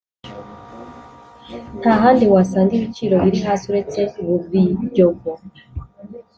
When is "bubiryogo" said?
4.25-5.29